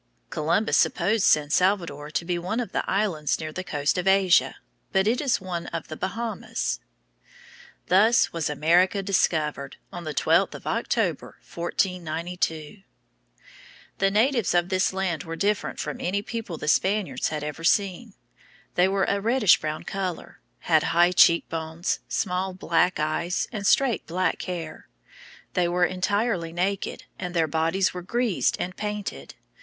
Columbus 0.31 0.77
supposed 0.77 1.25
San 1.25 1.51
Salvador 1.51 2.09
to 2.09 2.25
be 2.25 2.39
one 2.39 2.59
of 2.59 2.71
the 2.71 2.83
islands 2.89 3.39
near 3.39 3.51
the 3.51 3.63
coast 3.63 3.99
of 3.99 4.07
Asia, 4.07 4.55
but 4.91 5.05
it 5.05 5.21
is 5.21 5.39
one 5.39 5.67
of 5.67 5.89
the 5.89 5.95
Bahamas. 5.95 6.79
Thus 7.85 8.33
was 8.33 8.49
America 8.49 9.03
discovered 9.03 9.77
on 9.93 10.03
the 10.03 10.15
12th 10.15 10.55
of 10.55 10.65
October, 10.65 11.37
1492. 11.53 12.81
The 13.99 14.09
natives 14.09 14.55
of 14.55 14.69
this 14.69 14.91
island 14.91 15.23
were 15.23 15.35
different 15.35 15.79
from 15.79 16.01
any 16.01 16.23
people 16.23 16.57
the 16.57 16.67
Spaniards 16.67 17.27
had 17.27 17.43
ever 17.43 17.63
seen. 17.63 18.15
They 18.73 18.87
were 18.87 19.03
of 19.07 19.17
a 19.17 19.21
reddish 19.21 19.61
brown 19.61 19.83
color, 19.83 20.39
and 20.63 20.69
had 20.69 20.81
high 20.83 21.11
cheek 21.11 21.47
bones, 21.47 21.99
small 22.09 22.55
black 22.55 22.99
eyes, 22.99 23.47
and 23.51 23.67
straight 23.67 24.07
black 24.07 24.41
hair. 24.41 24.87
They 25.53 25.67
were 25.67 25.85
entirely 25.85 26.51
naked, 26.51 27.03
and 27.19 27.35
their 27.35 27.45
bodies 27.47 27.93
were 27.93 28.01
greased 28.01 28.57
and 28.59 28.75
painted. 28.75 29.35